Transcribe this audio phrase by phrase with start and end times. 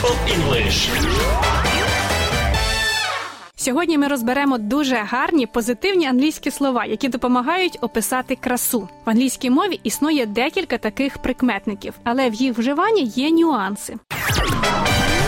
[0.00, 0.90] Bible English.
[3.56, 8.88] Сьогодні ми розберемо дуже гарні позитивні англійські слова, які допомагають описати красу.
[9.04, 13.96] В англійській мові існує декілька таких прикметників, але в їх вживанні є нюанси.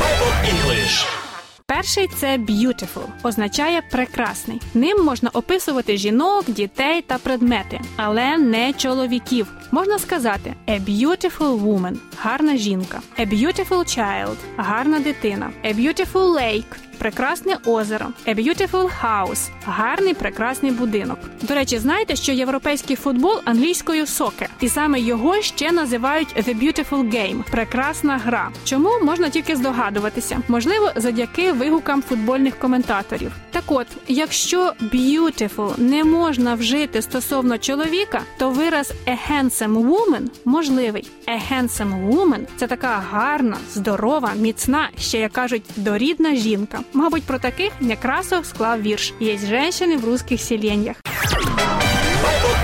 [0.03, 1.22] Apple English.
[1.67, 4.61] Перший це beautiful, означає прекрасний.
[4.75, 9.53] Ним можна описувати жінок, дітей та предмети, але не чоловіків.
[9.71, 16.77] Можна сказати a beautiful woman– гарна жінка, a beautiful child– гарна дитина, a beautiful lake–
[17.03, 21.19] прекрасне озеро, a beautiful house– гарний прекрасний будинок.
[21.43, 27.15] До речі, знаєте, що європейський футбол англійською soccer, і саме його ще називають the beautiful
[27.15, 28.51] game– прекрасна гра.
[28.65, 30.43] Чому можна тільки здогадуватися?
[30.49, 33.33] Можливо, завдяки вигукам футбольних коментаторів.
[33.51, 41.11] Так от, якщо beautiful не можна вжити стосовно чоловіка, то вираз a handsome woman можливий.
[41.27, 46.81] A handsome woman– це така гарна, здорова, міцна, ще як кажуть, дорідна жінка.
[46.93, 49.15] Мабуть, про таких Некрасов склав вірш.
[49.21, 50.97] Є женщини в русських селеннях.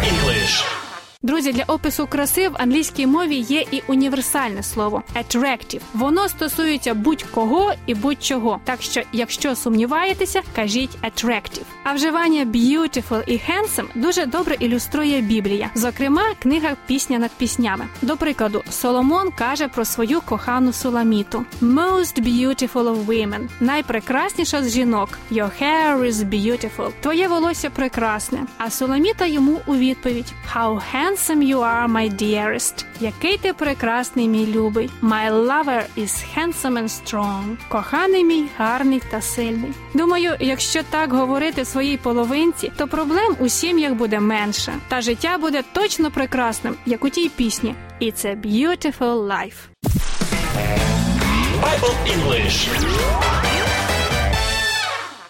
[0.05, 0.78] English.
[1.23, 5.81] Друзі, для опису краси в англійській мові є і універсальне слово attractive.
[5.95, 8.61] Воно стосується будь-кого і будь-чого.
[8.65, 11.63] Так що, якщо сумніваєтеся, кажіть attractive.
[11.85, 17.87] А вживання beautiful і handsome дуже добре ілюструє Біблія, зокрема, книга Пісня над піснями.
[18.03, 25.09] До прикладу, Соломон каже про свою кохану Суламіту: Most beautiful of women– найпрекрасніша з жінок.
[25.33, 26.93] Your hair is beautiful.
[27.01, 28.47] Твоє волосся прекрасне.
[28.59, 32.85] А Суламіта йому у відповідь: How handsome you are, my dearest.
[33.01, 34.91] Який ти прекрасний, мій любий.
[35.03, 37.57] My lover is handsome and strong.
[37.69, 39.71] Коханий мій, гарний та сильний.
[39.95, 45.63] Думаю, якщо так говорити своїй половинці, то проблем у сім'ях буде менше, та життя буде
[45.73, 47.75] точно прекрасним, як у тій пісні.
[48.01, 49.59] It's a beautiful life.
[51.63, 52.69] Bible English.